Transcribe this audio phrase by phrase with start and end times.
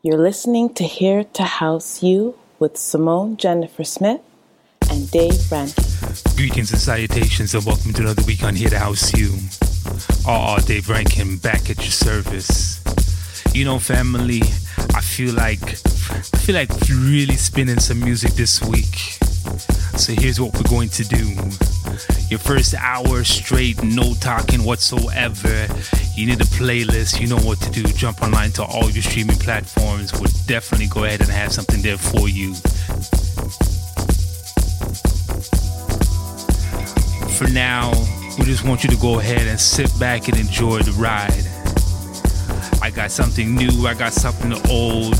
[0.00, 4.20] You're listening to Here to House You with Simone Jennifer Smith
[4.88, 5.84] and Dave Rankin.
[6.36, 9.32] Greetings and salutations, and welcome to another week on Here to House You.
[10.24, 12.80] RR Dave Rankin back at your service.
[13.52, 14.42] You know, family,
[14.94, 19.18] I feel like I feel like really spinning some music this week.
[19.98, 21.34] So here's what we're going to do.
[22.28, 25.66] Your first hour straight, no talking whatsoever.
[26.14, 27.82] You need a playlist, you know what to do.
[27.84, 30.12] Jump online to all your streaming platforms.
[30.12, 32.54] We'll definitely go ahead and have something there for you.
[37.36, 37.92] For now,
[38.38, 41.46] we just want you to go ahead and sit back and enjoy the ride.
[42.82, 45.18] I got something new, I got something old,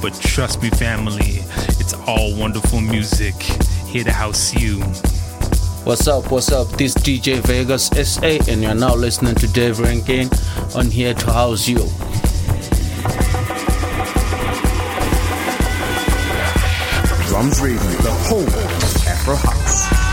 [0.00, 1.42] but trust me, family,
[1.84, 3.34] it's all wonderful music.
[3.86, 4.80] Here to house you.
[5.84, 6.30] What's up?
[6.30, 6.66] What's up?
[6.78, 10.30] This DJ Vegas SA, and you're now listening to Dave Rankin
[10.74, 11.76] on Here to House You.
[17.28, 20.03] Drums Radio, the home of Afro House.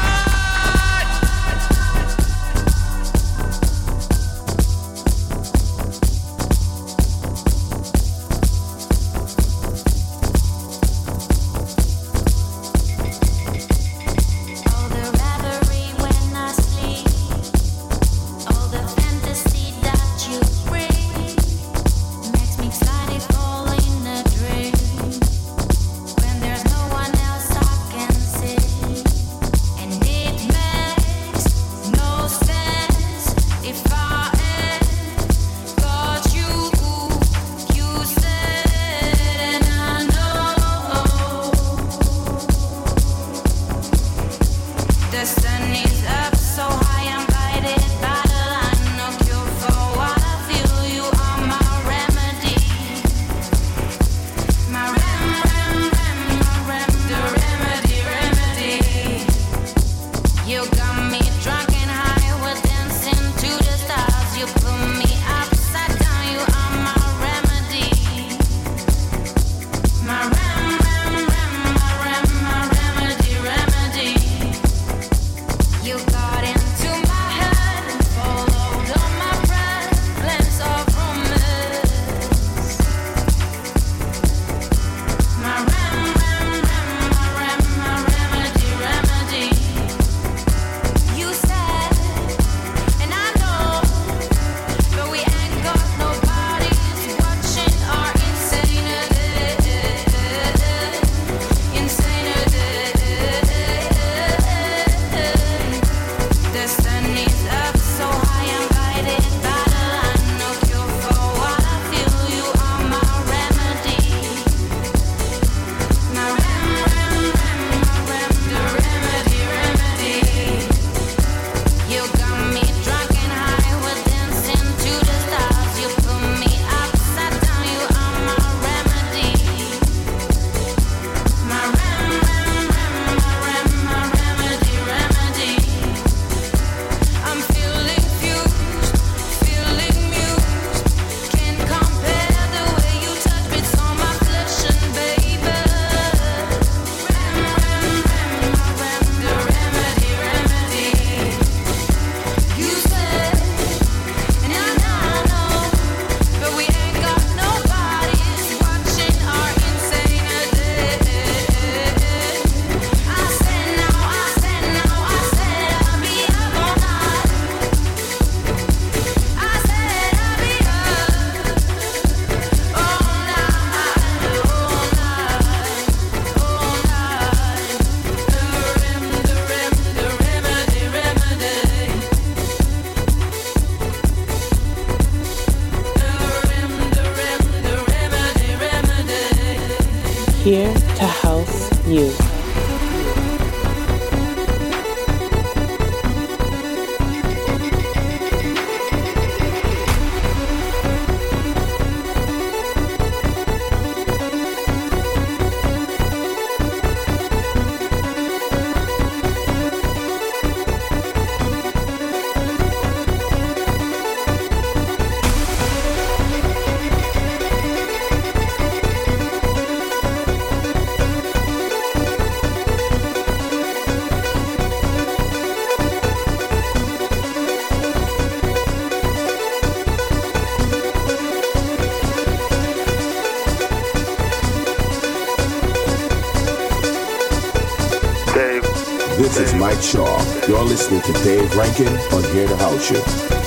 [241.06, 243.41] To Dave Rankin on Here to House You.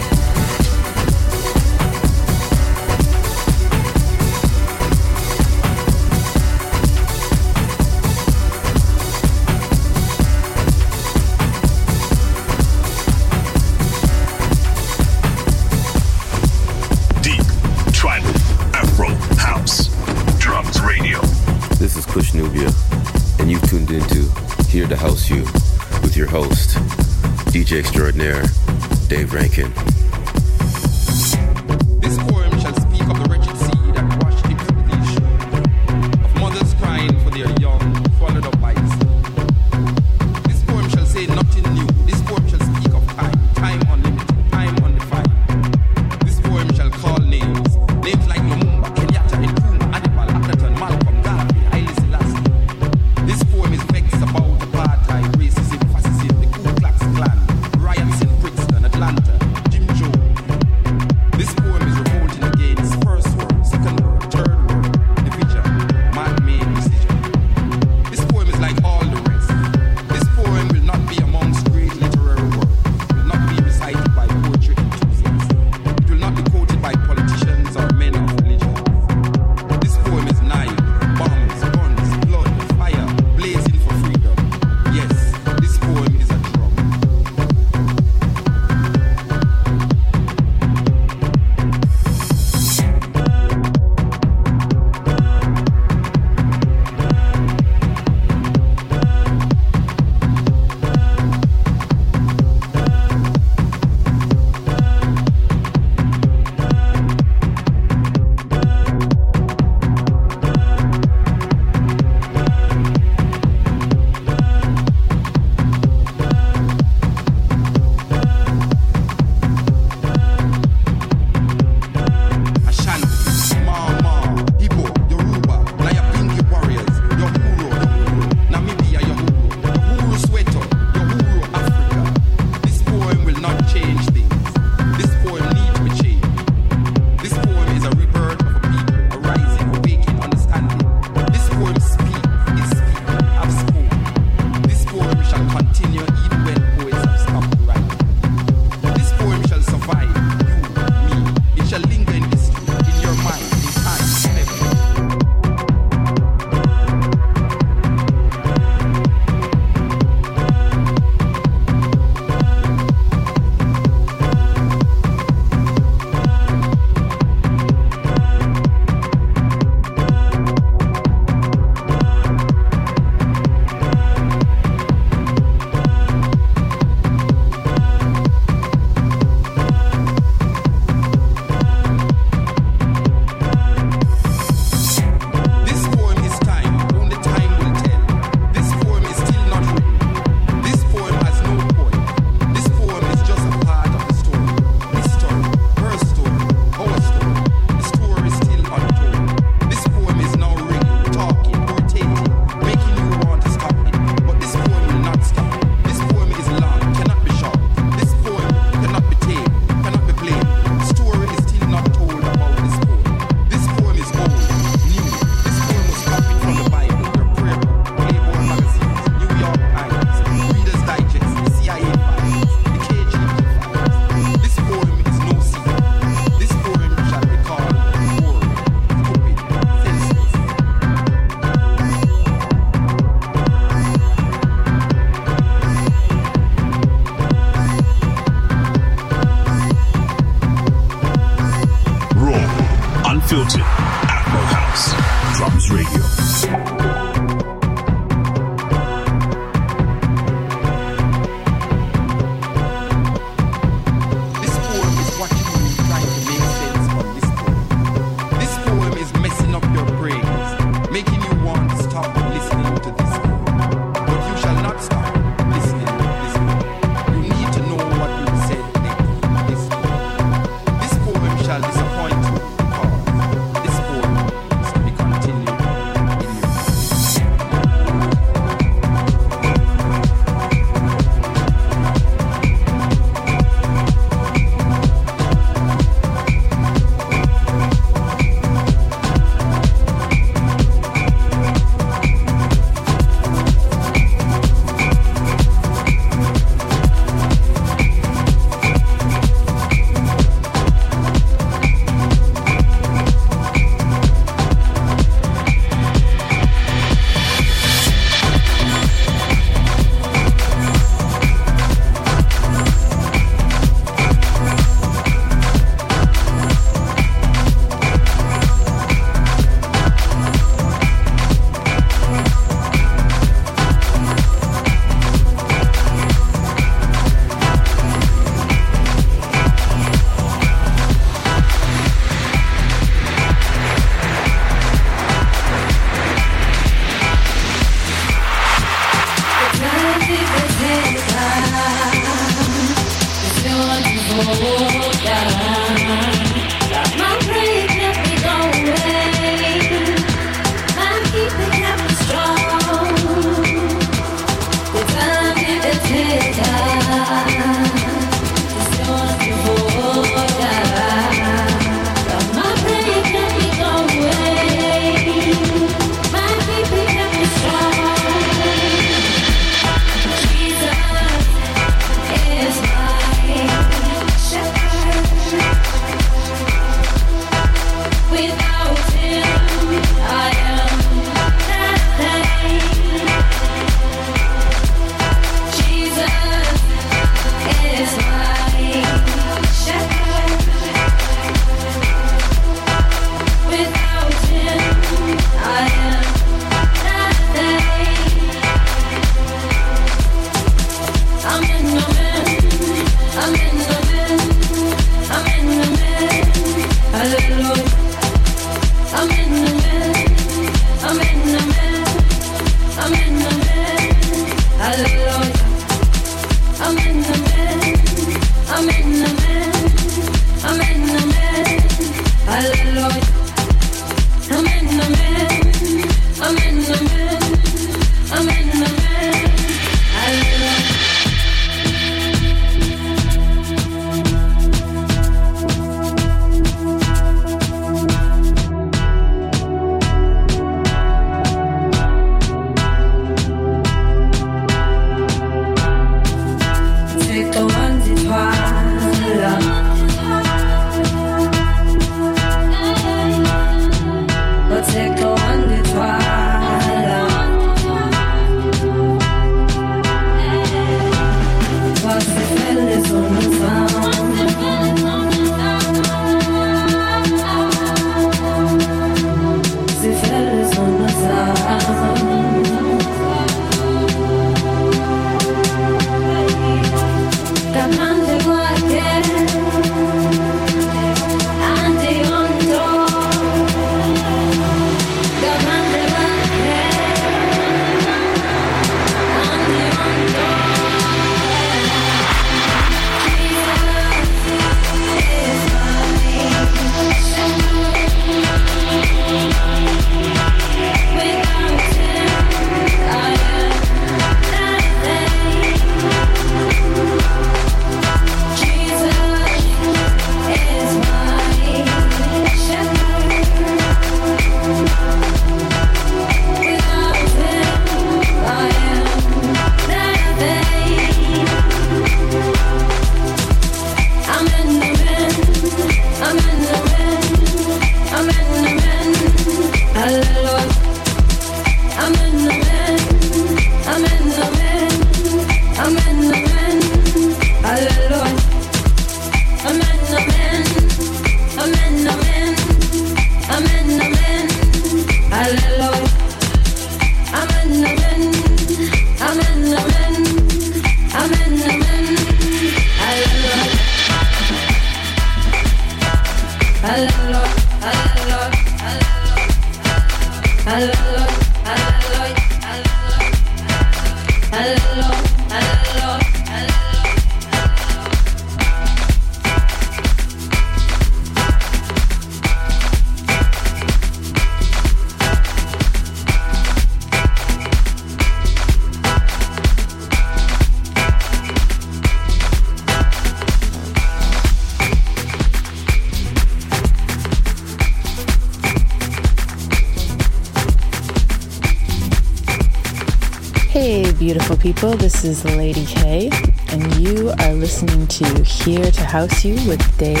[594.41, 594.71] People.
[594.71, 596.09] This is Lady K,
[596.49, 600.00] and you are listening to Here to House You with Dave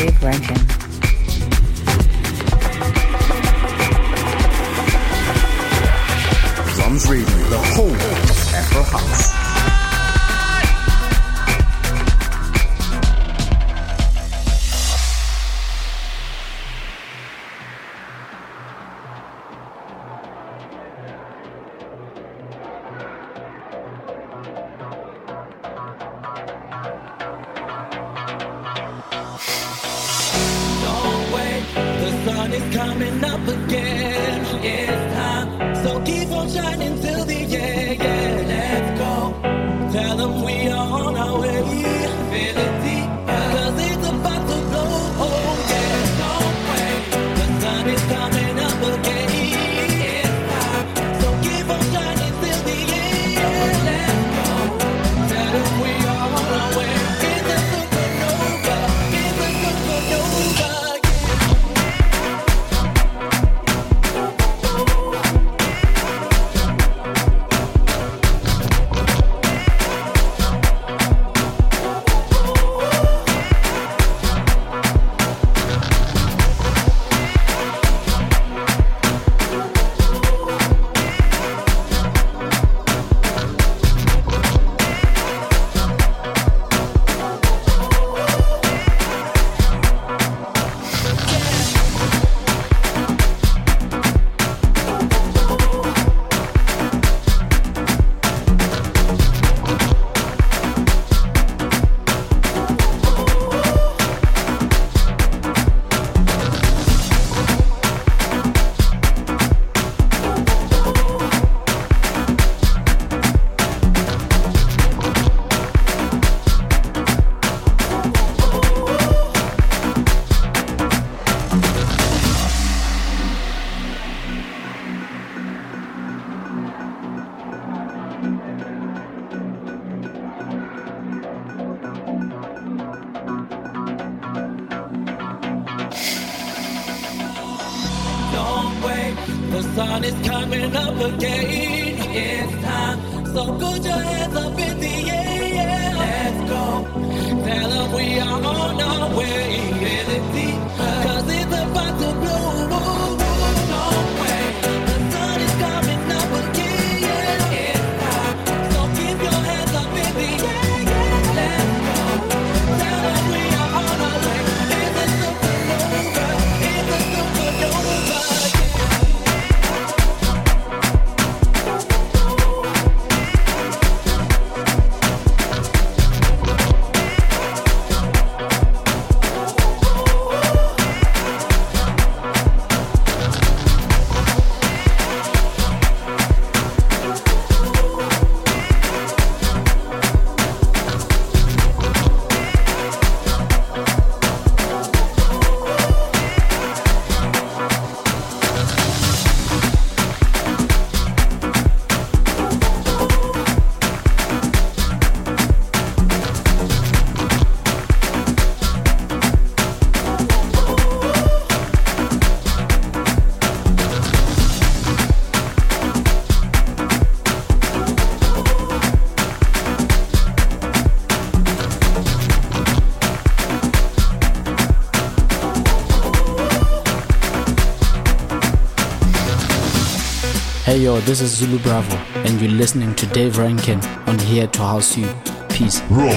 [230.71, 234.59] Hey yo, this is Zulu Bravo, and you're listening to Dave Rankin on Here to
[234.59, 235.13] House You.
[235.49, 235.81] Peace.
[235.89, 236.07] Raw,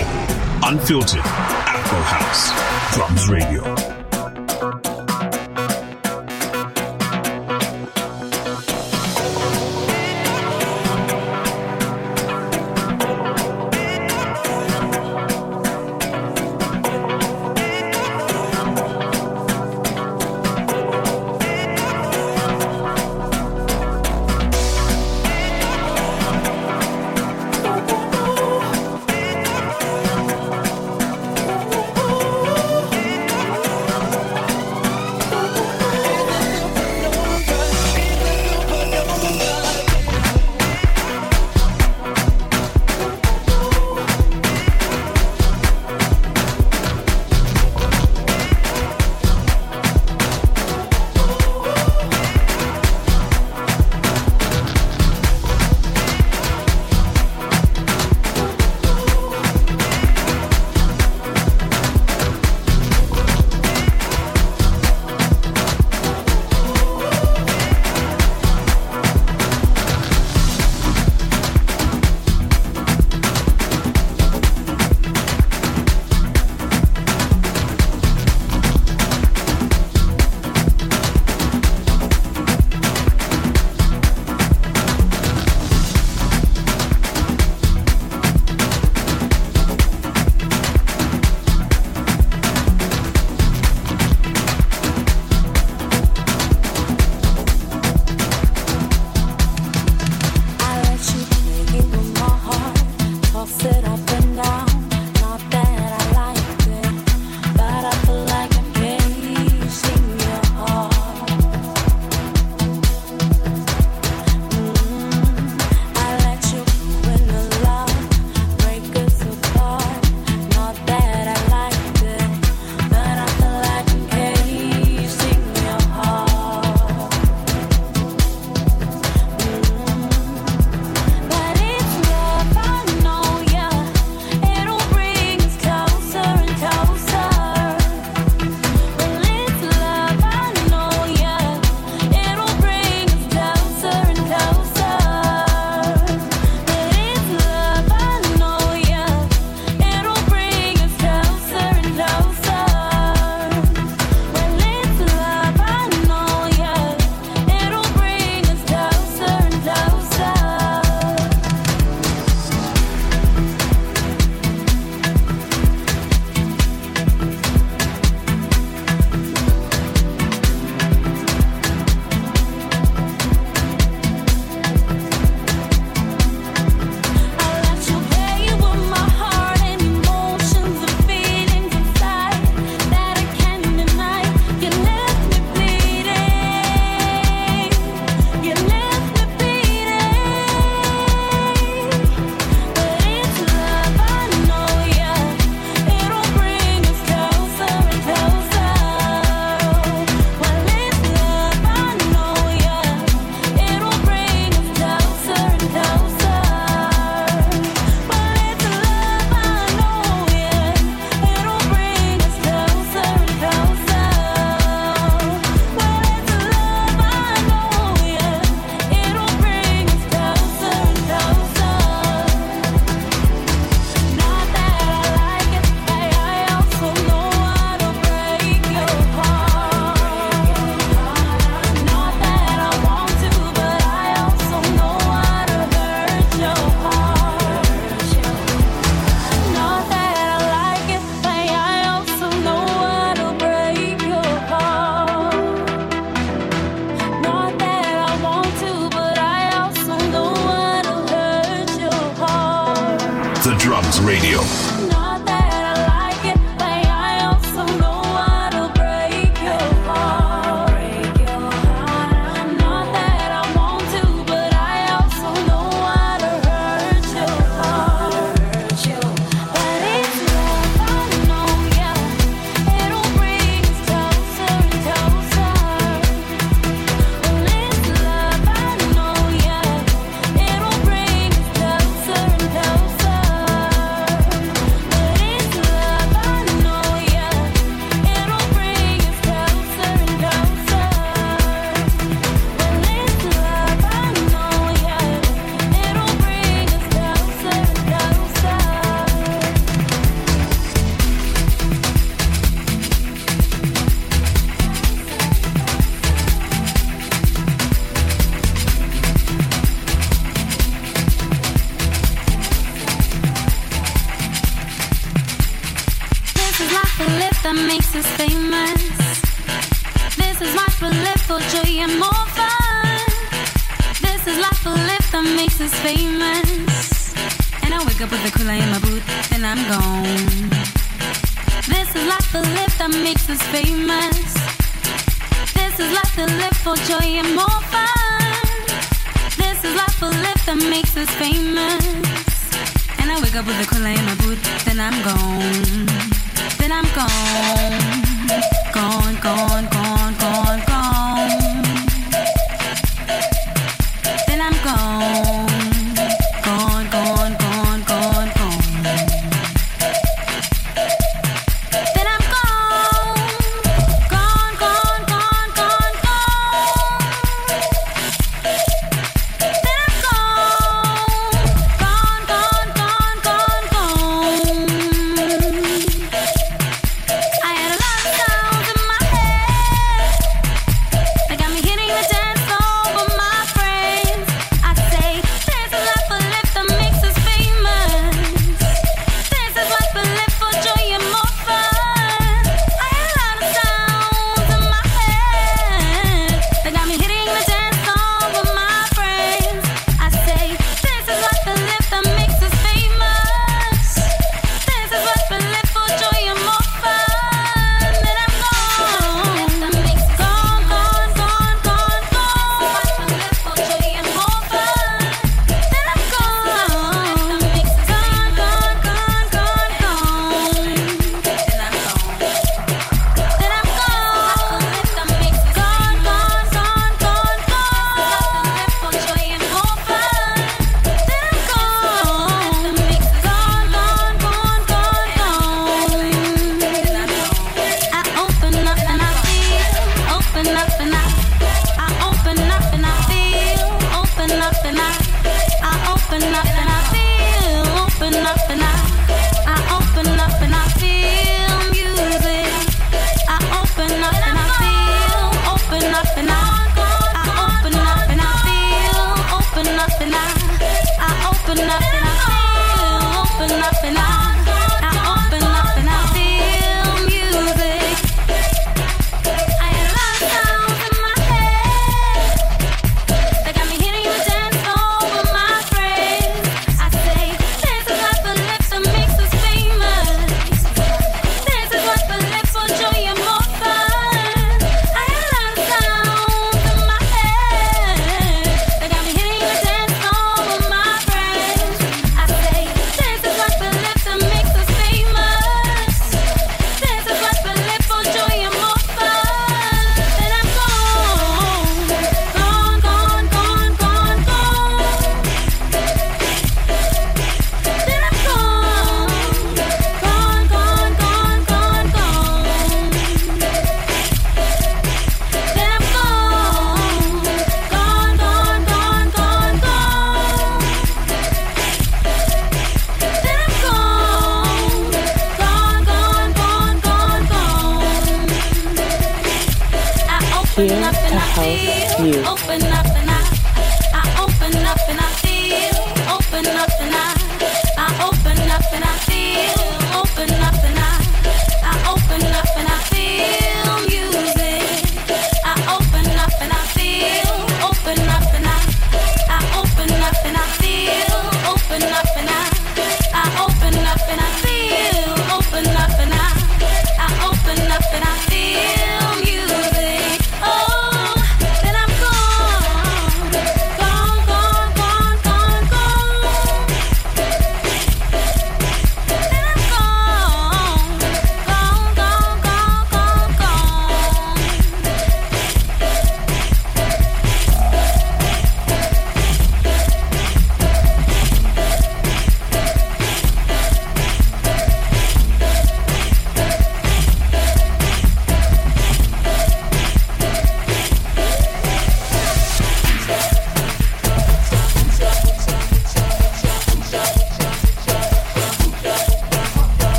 [0.63, 3.94] unfiltered, Afro House, Drums Radio.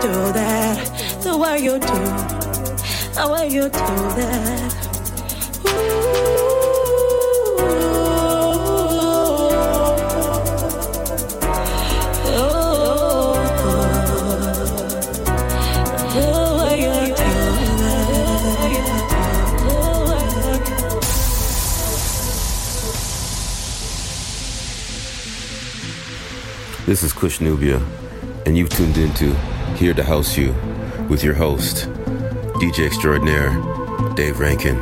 [0.00, 1.22] do that.
[1.22, 1.98] The way you do,
[3.14, 4.74] the way you do that.
[26.86, 27.82] This is Kush Nubia,
[28.46, 29.36] and you've tuned into
[29.78, 30.52] here to House You
[31.08, 31.86] with your host,
[32.58, 33.50] DJ Extraordinaire,
[34.16, 34.76] Dave Rankin.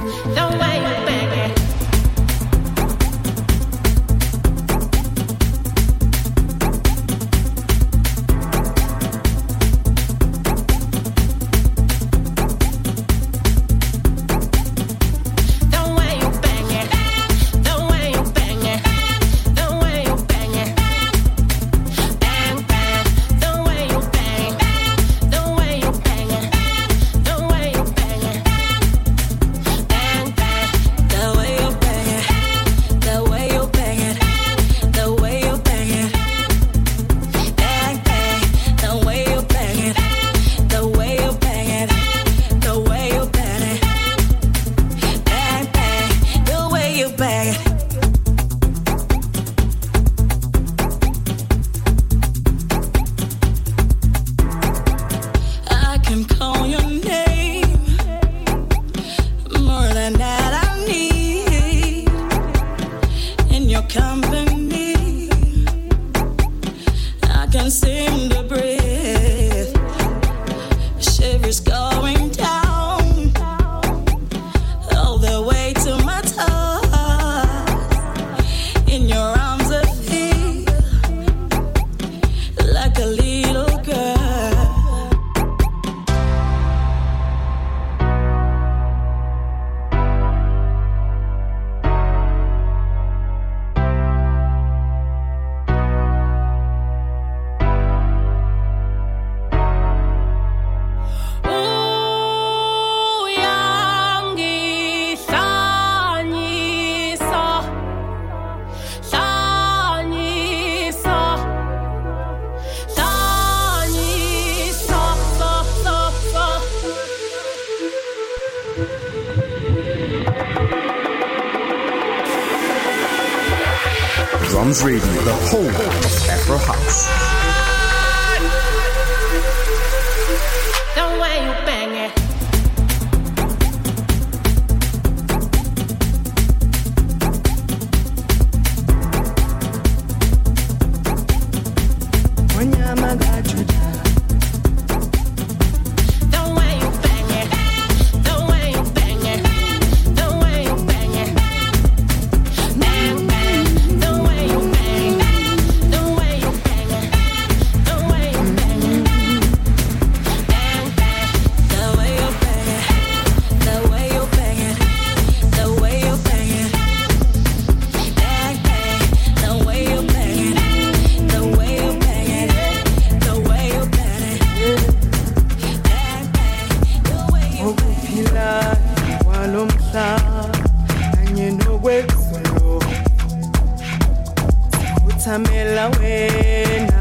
[185.37, 186.99] Pamela wena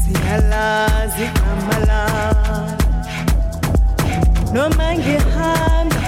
[0.00, 2.58] siyalazi igama lakho
[4.54, 6.02] noma ngihamba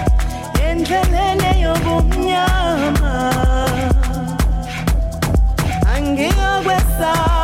[0.67, 3.15] endleleni yobumnyama
[5.95, 7.36] angiyokwesaba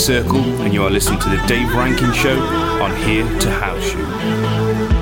[0.00, 2.40] Circle, and you are listening to the Dave Rankin Show
[2.82, 4.99] on Here to House You.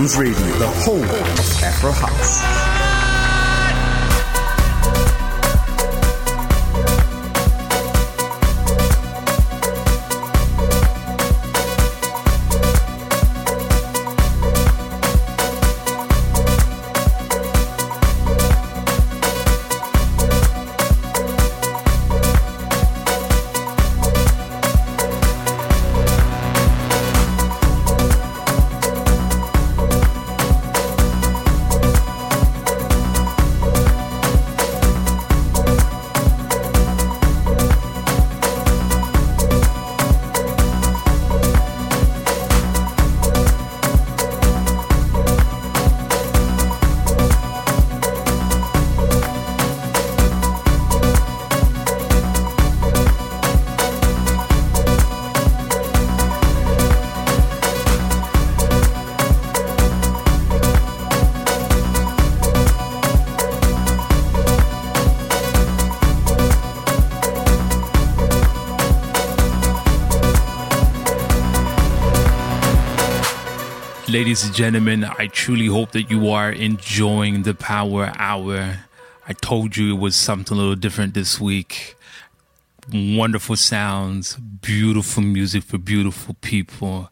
[0.00, 0.66] Drums Radio, the
[1.02, 2.89] of Afro House.
[74.10, 78.80] Ladies and gentlemen, I truly hope that you are enjoying the Power Hour.
[79.28, 81.94] I told you it was something a little different this week.
[82.92, 87.08] wonderful sounds, beautiful music for beautiful people.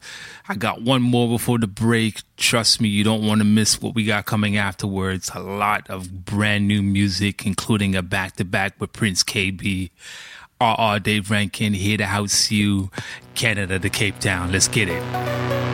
[0.48, 2.22] I got one more before the break.
[2.36, 5.30] Trust me, you don't want to miss what we got coming afterwards.
[5.36, 9.90] A lot of brand new music, including a back to back with Prince Kaybee.
[10.60, 12.90] RR Dave Rankin here to house you,
[13.36, 14.50] Canada to Cape Town.
[14.50, 15.67] Let's get it.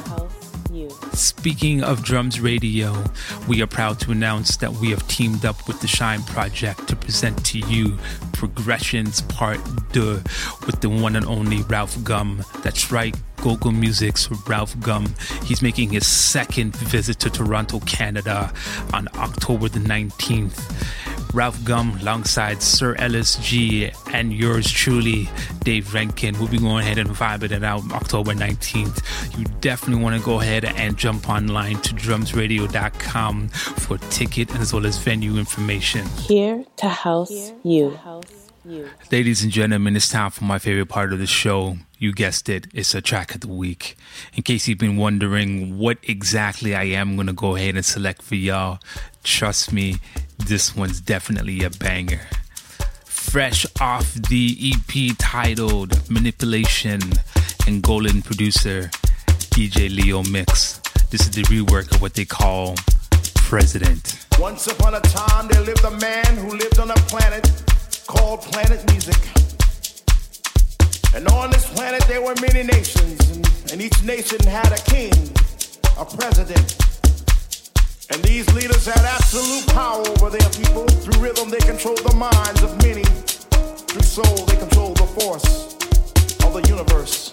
[1.12, 3.04] Speaking of Drums Radio,
[3.46, 6.96] we are proud to announce that we have teamed up with the Shine Project to
[6.96, 7.98] present to you
[8.43, 9.61] Progressions Part
[9.93, 10.20] 2
[10.66, 12.45] with the one and only Ralf Gum.
[12.64, 15.14] That's right, GoGo Music's Ralf Gum.
[15.45, 18.53] He's making his second visit to Toronto, Canada
[18.93, 20.59] on October the 19th.
[21.32, 25.28] Ralf Gum alongside Sir Ellis G and yours truly,
[25.61, 26.38] Dave Rankin.
[26.38, 29.38] We'll be going ahead and vibing it out October 19th.
[29.38, 34.84] You definitely want to go ahead and jump online to drumsradio.com for ticket as well
[34.84, 36.07] as venue information.
[36.28, 37.99] Here to house you.
[39.10, 41.78] Ladies and gentlemen, it's time for my favorite part of the show.
[41.98, 43.96] You guessed it, it's a track of the week.
[44.34, 48.22] In case you've been wondering what exactly I am going to go ahead and select
[48.22, 48.78] for y'all,
[49.24, 49.96] trust me,
[50.38, 52.20] this one's definitely a banger.
[53.04, 57.00] Fresh off the EP titled Manipulation
[57.66, 58.90] and Golden producer
[59.50, 60.78] DJ Leo Mix.
[61.10, 62.76] This is the rework of what they call
[63.34, 64.24] President.
[64.38, 67.50] Once upon a time, there lived a man who lived on a planet
[68.12, 69.16] called Planet Music.
[71.14, 75.12] And on this planet, there were many nations, and, and each nation had a king,
[75.98, 76.76] a president.
[78.10, 80.86] And these leaders had absolute power over their people.
[81.02, 83.04] Through rhythm, they controlled the minds of many.
[83.88, 85.74] Through soul, they controlled the force
[86.44, 87.32] of the universe.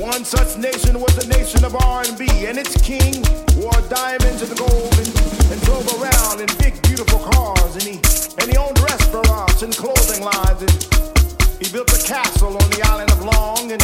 [0.00, 3.20] One such nation was the nation of R&B, and its king
[3.60, 5.12] wore diamonds and gold and,
[5.52, 8.00] and drove around in big, beautiful cars, and he
[8.40, 10.72] and he owned restaurants and clothing lines, and
[11.60, 13.82] he built a castle on the island of Long, and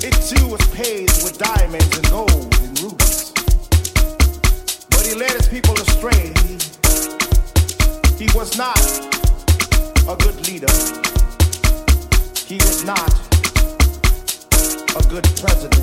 [0.00, 3.36] it too was paved with diamonds and gold and rubies.
[4.88, 6.32] But he led his people astray.
[6.48, 6.56] He,
[8.24, 8.80] he was not
[10.08, 10.72] a good leader.
[12.48, 13.25] He was not
[15.08, 15.75] good president.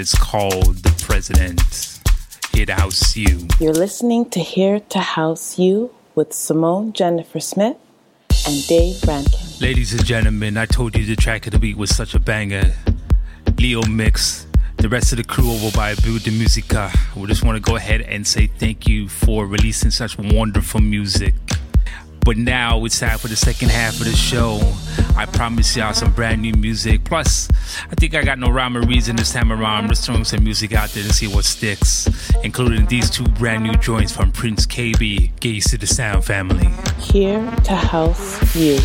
[0.00, 1.60] Rework of what is called The President.
[2.52, 3.46] Here to house you.
[3.60, 7.76] You're listening to Here to House You with Simone Jennifer Smith
[8.46, 9.40] and Dave Rankin.
[9.60, 12.72] Ladies and gentlemen, I told you the track of the week was such a banger.
[13.58, 14.46] Leo Mix,
[14.78, 16.90] the rest of the crew over by Build the Musica.
[17.16, 21.34] We just want to go ahead and say thank you for releasing such wonderful music.
[22.24, 24.60] But now it's time for the second half of the show.
[25.16, 27.04] I promise y'all some brand new music.
[27.04, 27.48] Plus,
[27.90, 29.84] I think I got no rhyme or reason this time around.
[29.84, 32.08] I'm just throwing some music out there and see what sticks,
[32.44, 36.70] including these two brand new joints from Prince KB, Get Used to the Sound family.
[36.98, 38.78] Here to house you.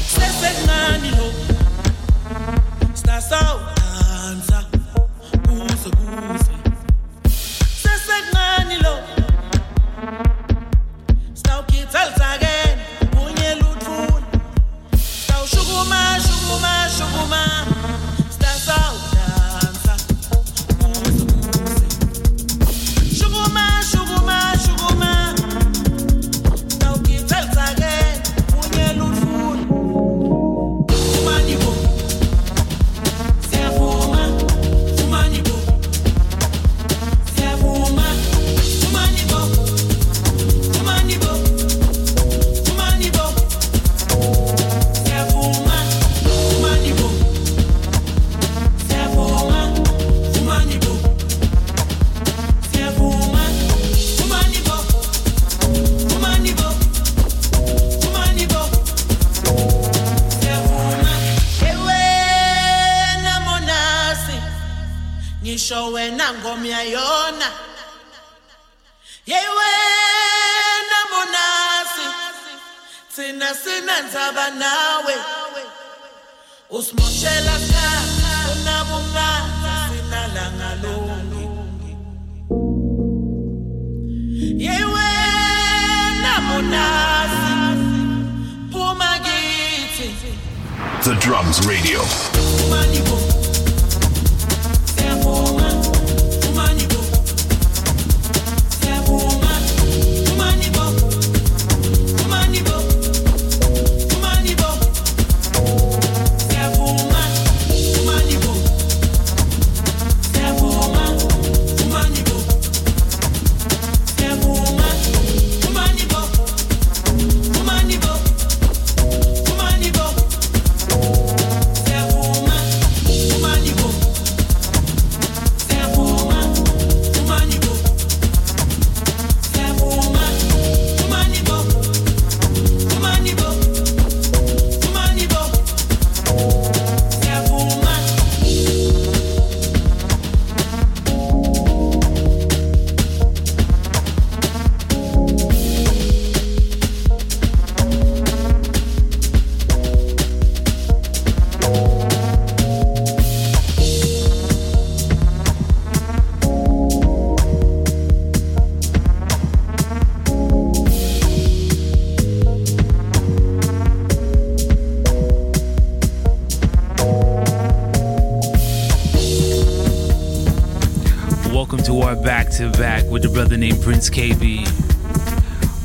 [172.57, 174.63] To back with a brother named Prince KB.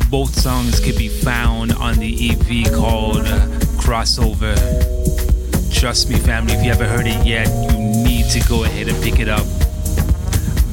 [0.08, 3.46] Both songs can be found on the EP called uh,
[3.82, 4.54] Crossover.
[5.74, 9.02] Trust me, family, if you haven't heard it yet, you need to go ahead and
[9.02, 9.44] pick it up.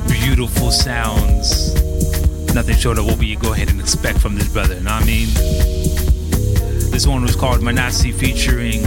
[0.08, 1.74] Beautiful sounds.
[2.54, 5.06] Nothing short of what we go ahead and expect from this brother, know what I
[5.08, 5.30] mean?
[6.92, 8.82] This one was called Manasi featuring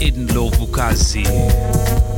[0.00, 2.09] Idnlo Vukazi.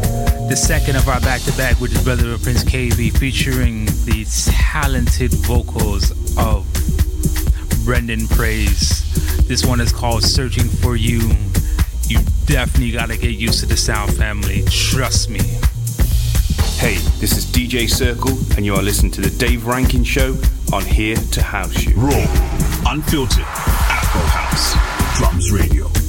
[0.52, 4.26] The second of our back to back which is brother of Prince KB, featuring the
[4.52, 6.66] talented vocals of
[7.86, 9.02] Brendan Praise.
[9.48, 11.20] This one is called Searching for You.
[12.06, 14.62] You definitely gotta get used to the sound family.
[14.68, 15.40] Trust me.
[16.76, 20.36] Hey, this is DJ Circle, and you are listening to the Dave Rankin Show
[20.70, 21.94] on Here to House You.
[21.96, 26.01] Raw, unfiltered, Afro House, Drums Radio.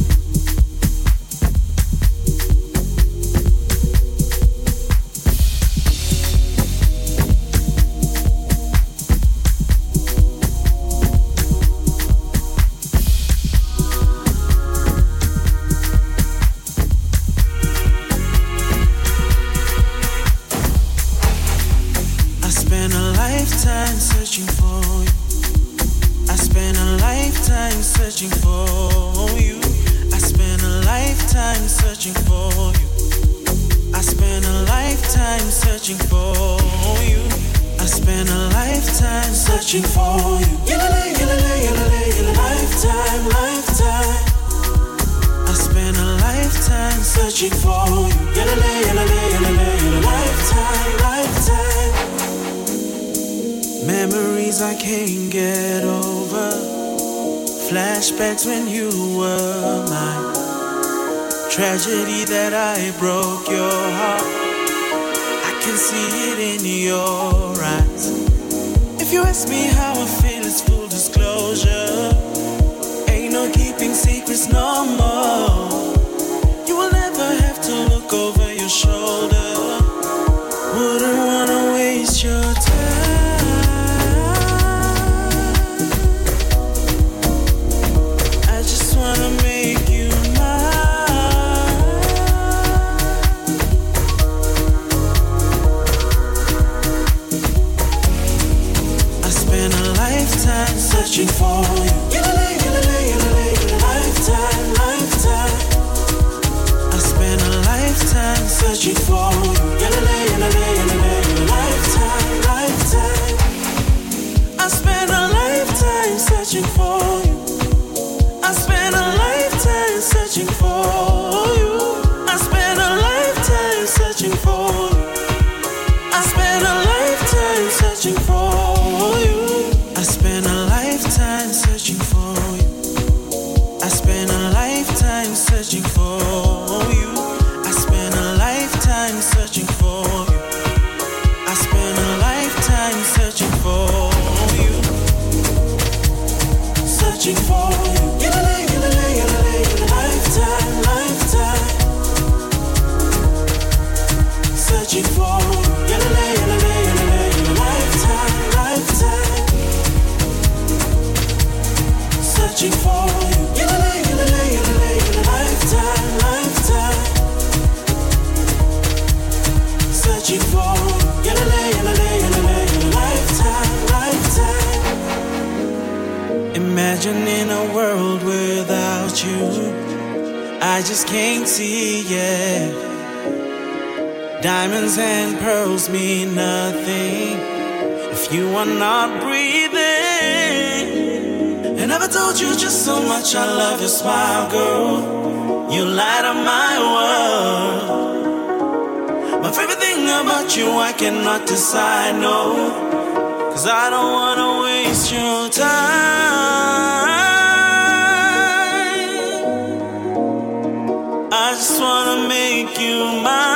[211.36, 213.53] I just wanna make you mine.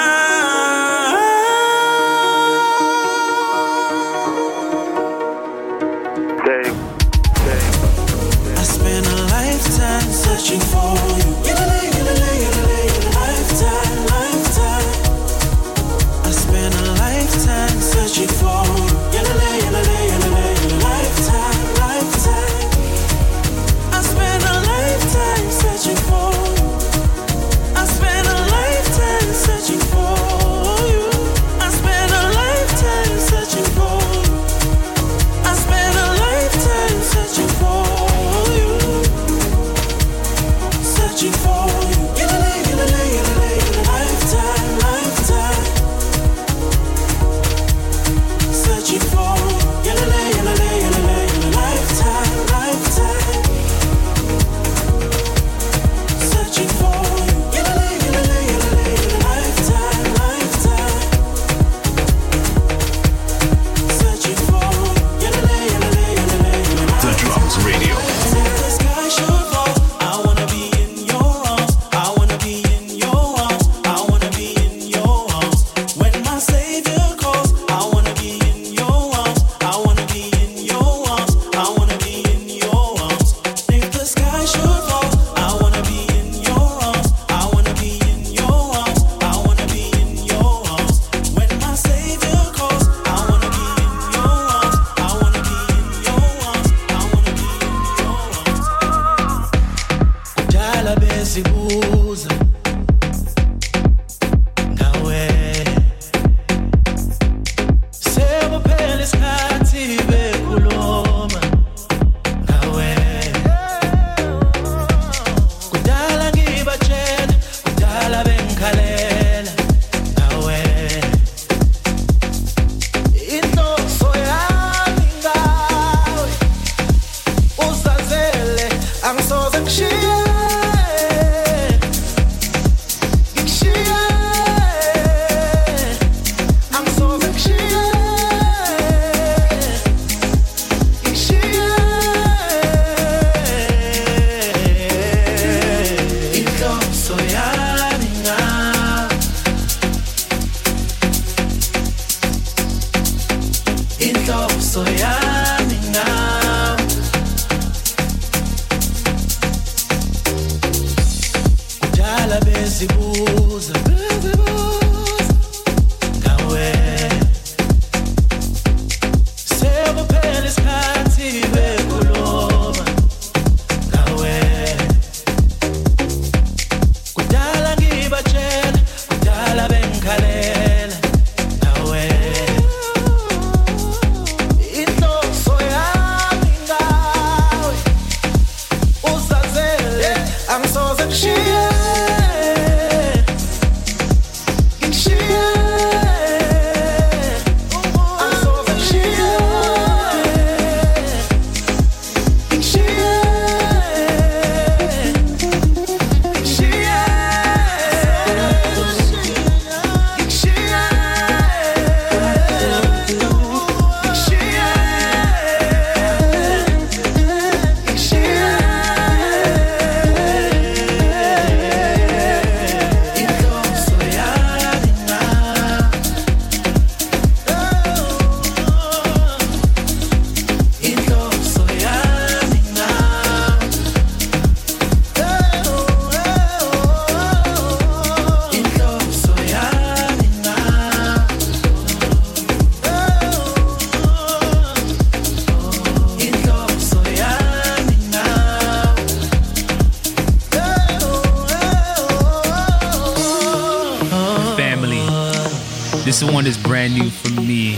[256.19, 257.75] This one is brand new for me.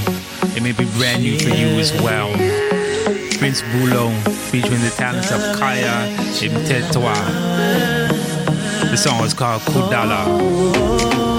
[0.55, 2.31] It may be brand new for you as well.
[3.37, 4.15] Prince Bulo
[4.49, 6.07] featuring the talents of Kaya
[6.39, 7.15] Imtetwa.
[8.89, 11.38] The song is called Kudala.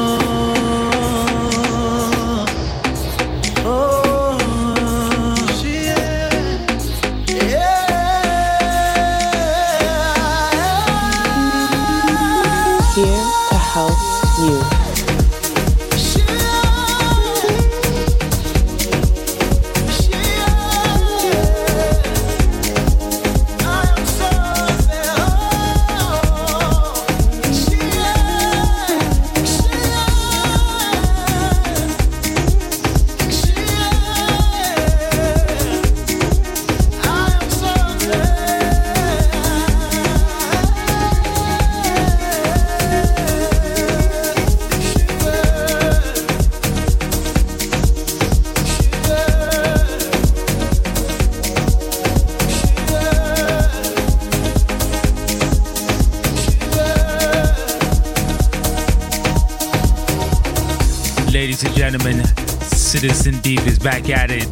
[63.83, 64.47] Back at it.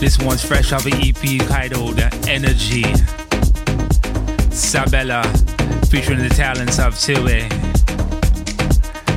[0.00, 1.98] This one's fresh off an EP titled
[2.28, 2.84] Energy.
[4.50, 5.22] Sabella
[5.88, 7.48] featuring the talents of Tilly.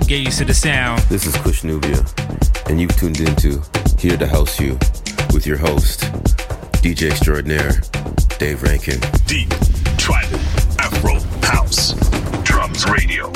[0.08, 1.02] Get used to the sound.
[1.04, 2.06] This is Kush Nubia,
[2.68, 3.62] and you've tuned into
[3.98, 4.78] Here to House You
[5.34, 6.02] with your host,
[6.84, 7.82] DJ Extraordinaire,
[8.38, 9.00] Dave Rankin.
[9.26, 9.50] Deep,
[9.98, 10.40] tribal,
[10.80, 11.94] Afro, House,
[12.44, 13.32] Drums Radio.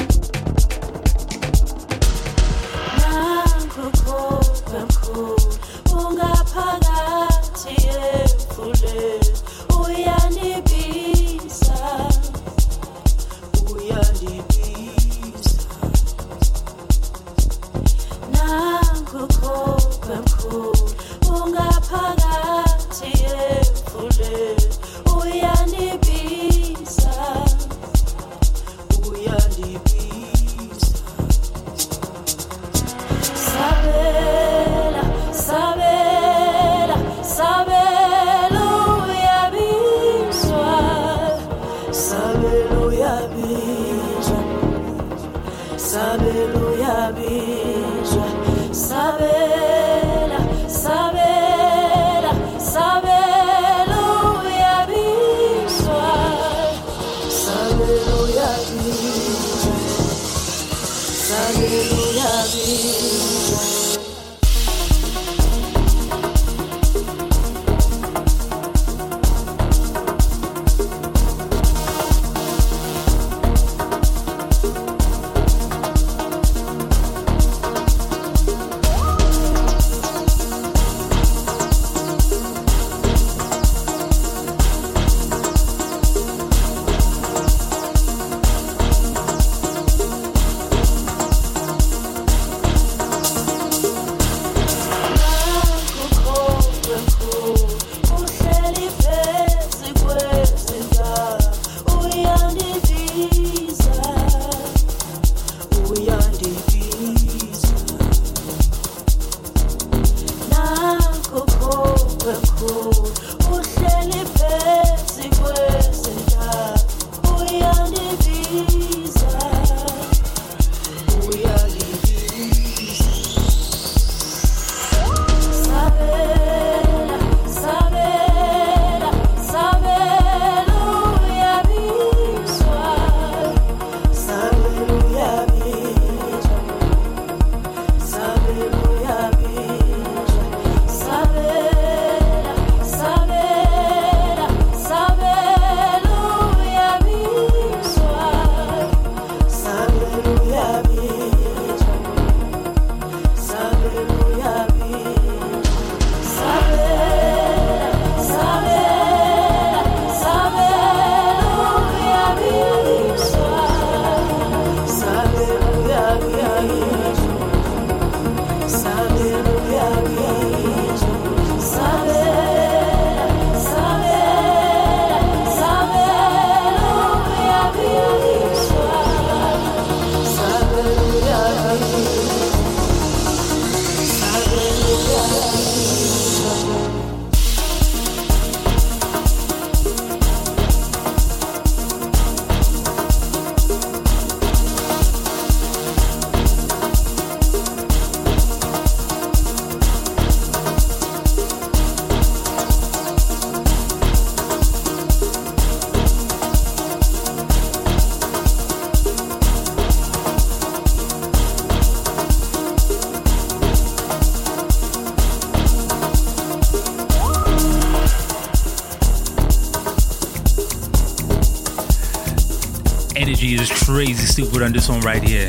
[223.95, 225.47] Crazy stupid on this one right here.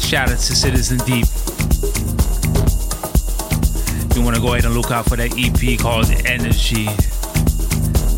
[0.00, 1.26] Shout out to Citizen Deep.
[4.16, 6.86] You want to go ahead and look out for that EP called Energy.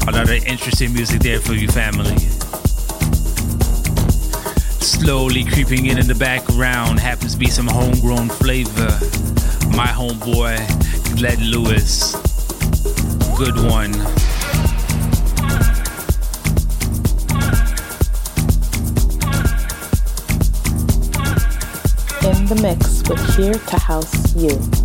[0.06, 2.16] A lot of interesting music there for you, family.
[4.78, 8.86] Slowly creeping in in the background happens to be some homegrown flavor.
[9.74, 10.62] My homeboy,
[11.16, 12.14] Glenn Lewis.
[13.36, 14.13] Good one.
[22.24, 24.83] In the mix with Here to House You.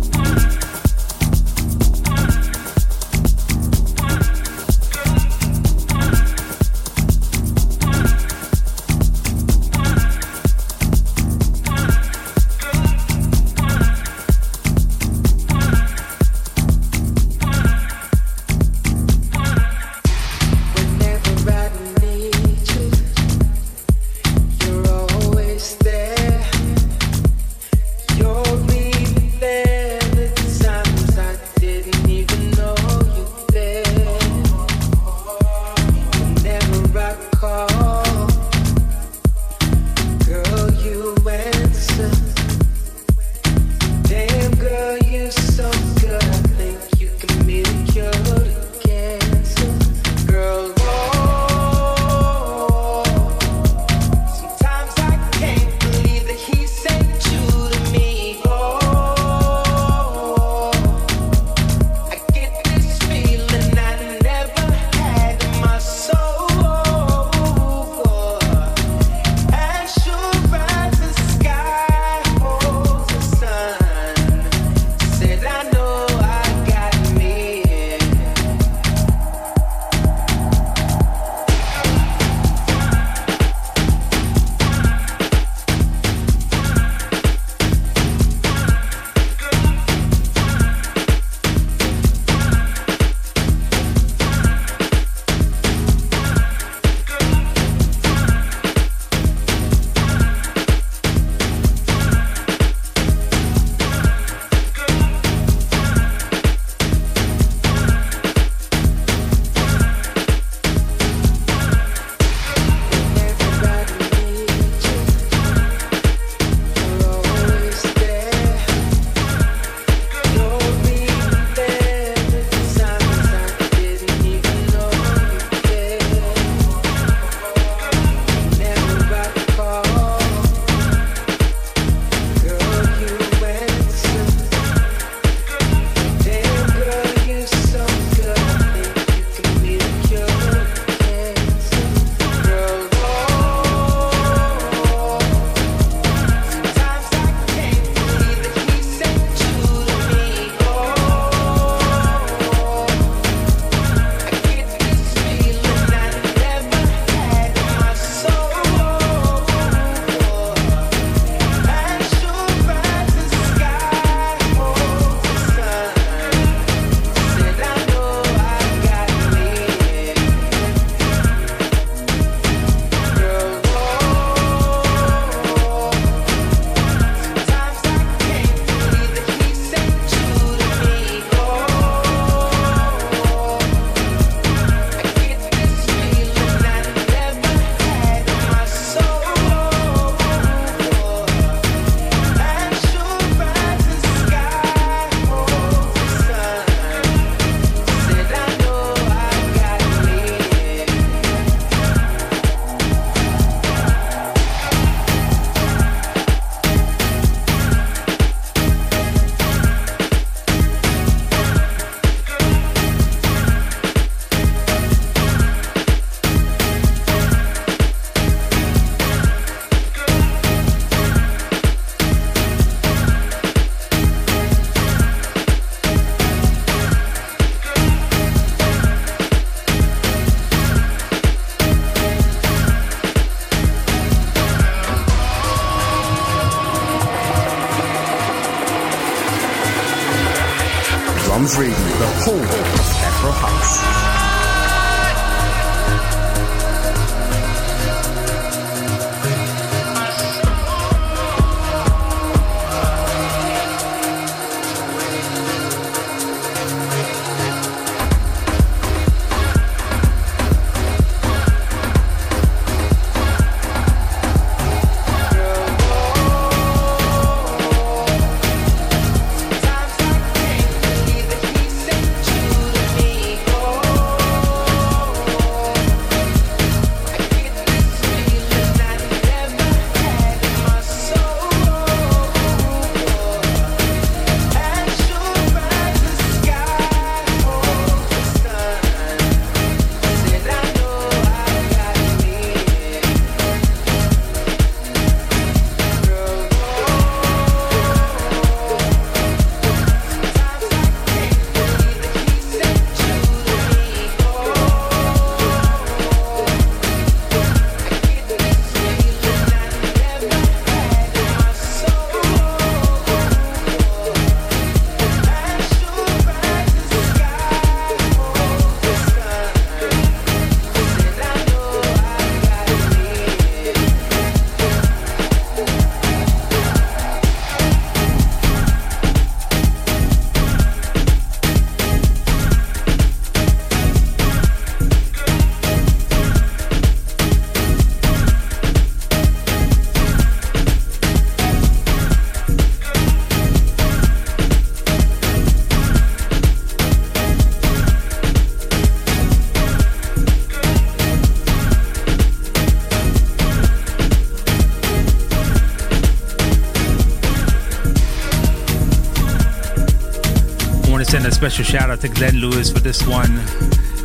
[361.40, 363.40] Special shout out to Glenn Lewis for this one.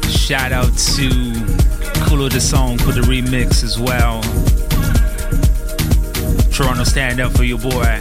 [0.04, 1.10] Shout out to
[2.08, 4.22] Kulo the Song for the remix as well.
[6.50, 8.00] Toronto, stand up for your boy.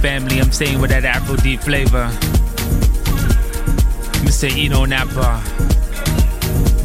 [0.00, 2.08] Family, I'm staying with that Afro deep flavor.
[4.26, 4.50] Mr.
[4.50, 5.40] Enoo Napa.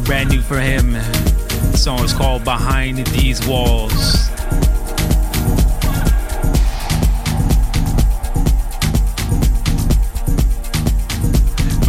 [0.04, 0.92] Brand new for him.
[0.92, 4.25] The song is called Behind These Walls.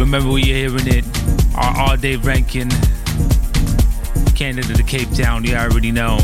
[0.08, 1.04] Remember we hearing it.
[1.54, 2.70] Our all Dave Rankin.
[4.34, 6.18] Canada to Cape Town, you already know.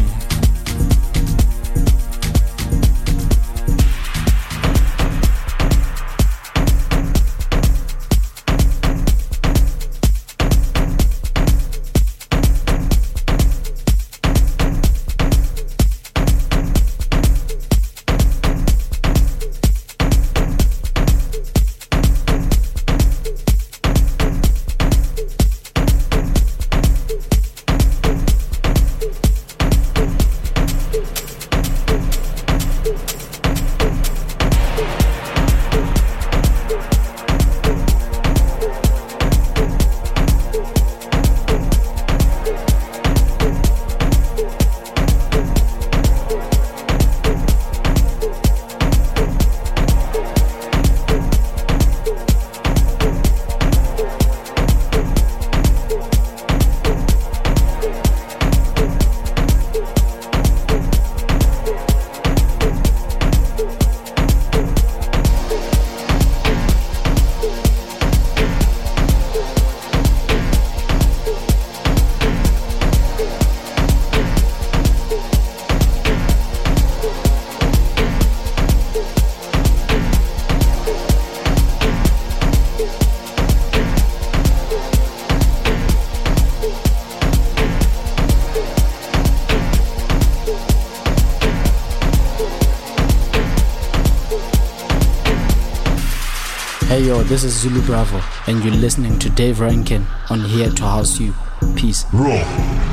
[97.04, 101.34] This is Zulu Bravo, and you're listening to Dave Rankin on Here to House You.
[101.76, 102.06] Peace.
[102.14, 102.42] Raw,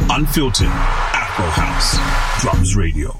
[0.09, 3.17] unfiltered, Afro House, Drums Radio.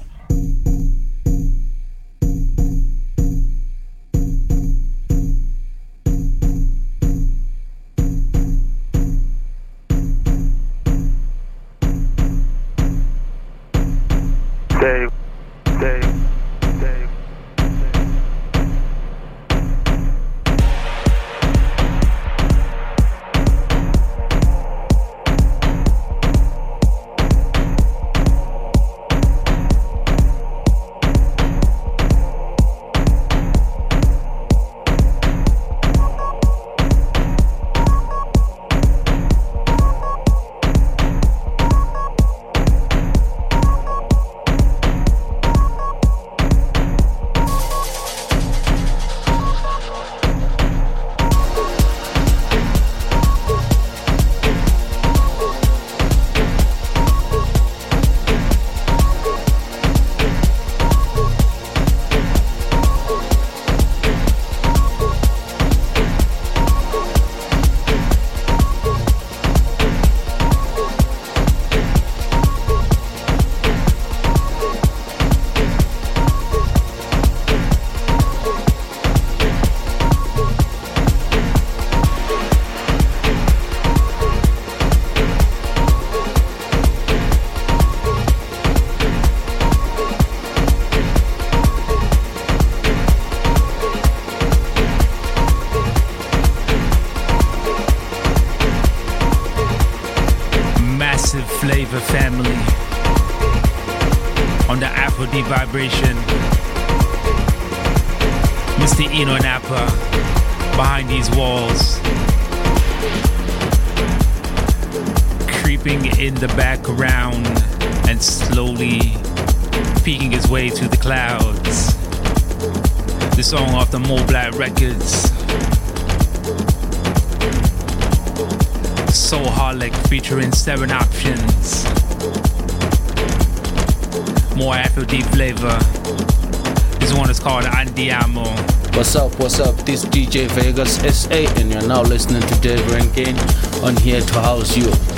[141.30, 143.38] And you're now listening to Dave Rankin
[143.84, 145.11] on Here to House You.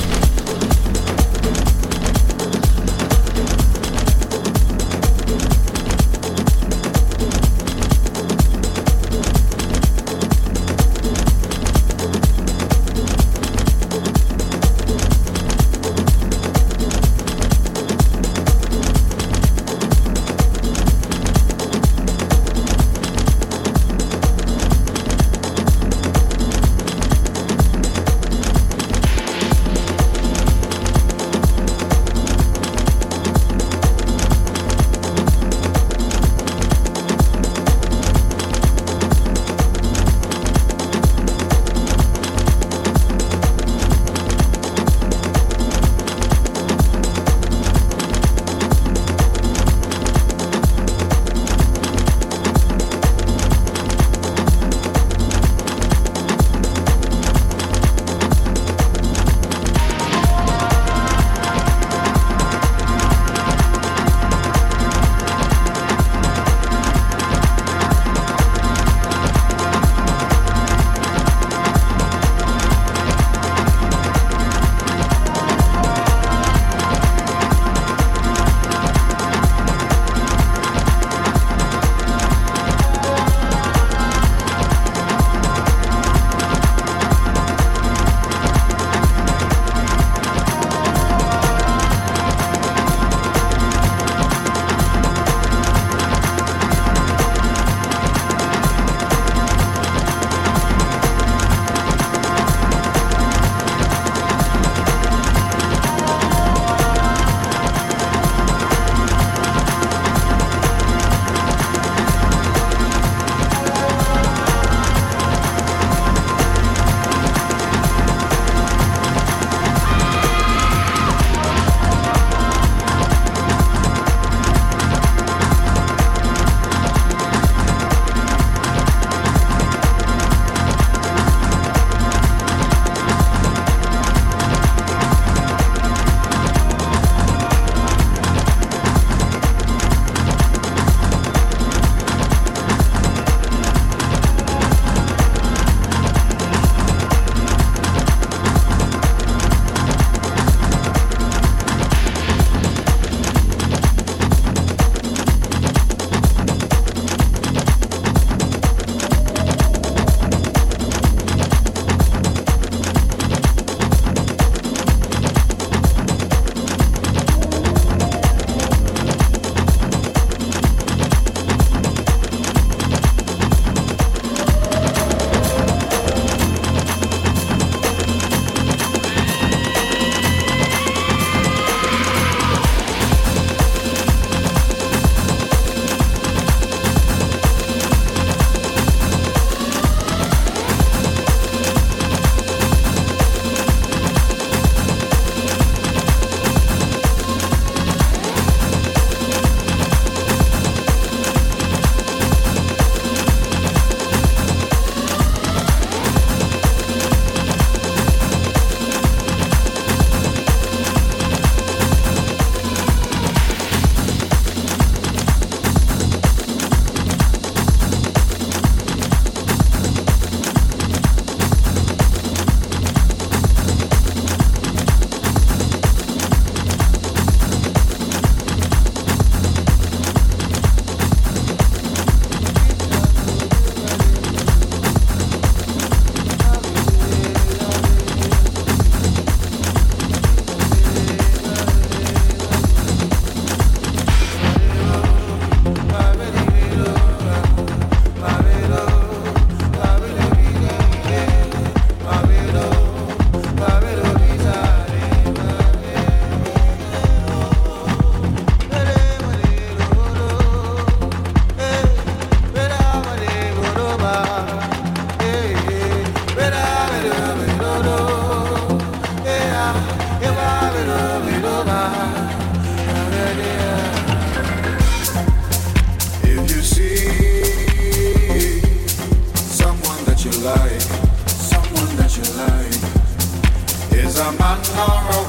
[284.25, 285.24] a man or a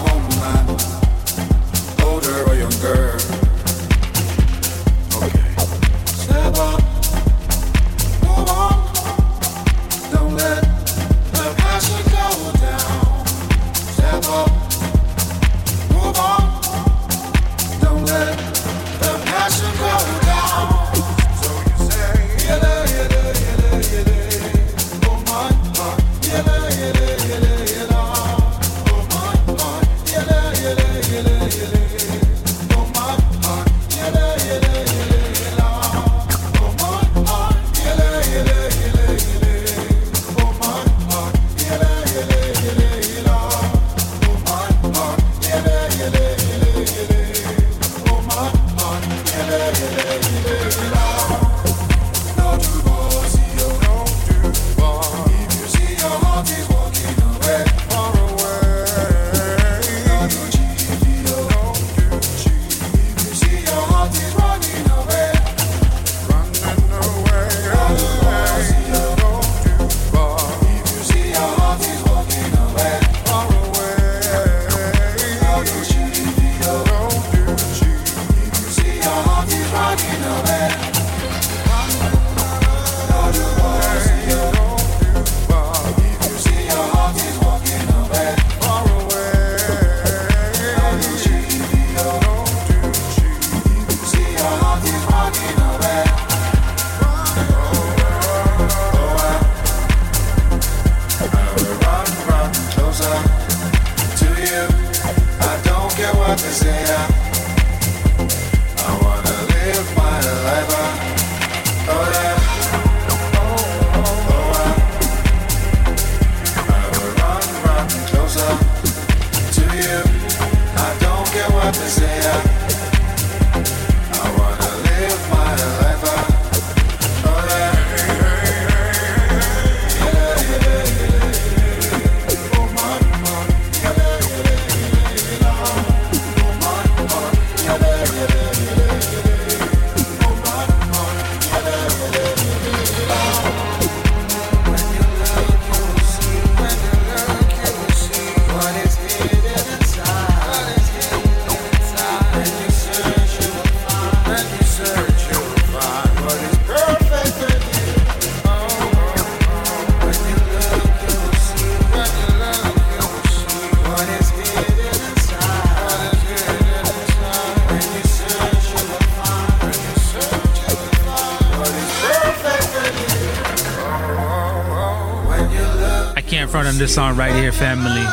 [176.96, 178.06] song right here, family.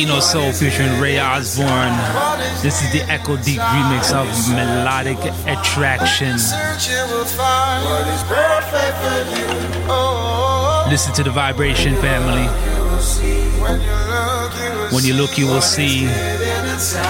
[0.00, 1.98] Eno Soul featuring Ray Osborne.
[2.62, 5.18] This is the Echo Deep remix of Melodic
[5.48, 6.34] Attraction.
[10.88, 12.46] Listen to the vibration, family.
[14.94, 16.06] When you look, you will see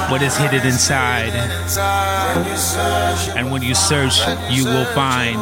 [0.08, 1.34] what is hidden inside.
[3.36, 5.36] And when you search, you will find.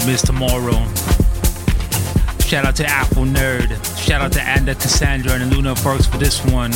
[0.00, 0.86] freedom tomorrow.
[2.40, 3.68] Shout out to Apple Nerd.
[3.98, 6.70] Shout out to Anda Cassandra and Luna Perks for this one.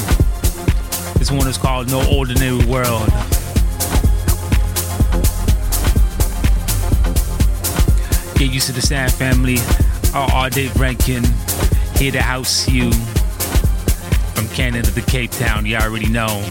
[1.16, 3.08] This one is called No Ordinary World.
[8.36, 9.58] Get used to the Sand Family.
[10.14, 10.50] R.R.
[10.50, 11.24] Dave Rankin.
[11.96, 12.90] Here to house you.
[14.34, 16.42] From Canada to Cape Town, you already know.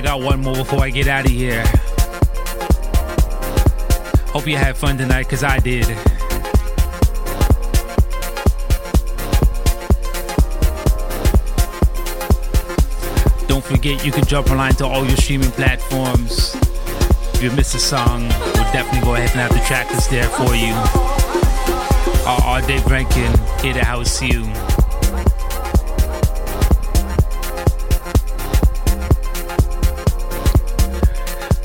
[0.00, 1.62] I got one more before I get out of here.
[4.32, 5.84] Hope you had fun tonight, because I did.
[13.46, 16.54] Don't forget, you can jump online to all your streaming platforms.
[17.34, 20.30] If you missed a song, we'll definitely go ahead and have the track list there
[20.30, 20.72] for you.
[22.24, 24.50] Uh, all, all Dave Rankin, here to house you.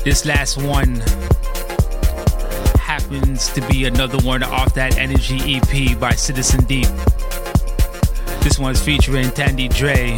[0.06, 1.00] This last one
[2.78, 6.86] happens to be another one off that Energy EP by Citizen Deep.
[8.40, 10.16] This one's featuring Tandy Dre.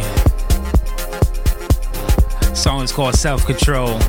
[2.53, 3.99] Song is called Self Control.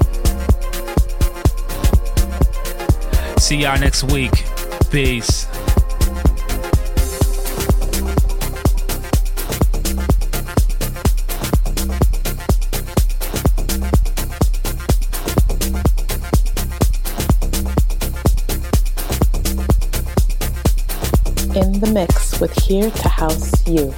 [3.39, 4.45] See y'all next week.
[4.91, 5.50] Peace.
[21.81, 23.95] The mix with Here to House You.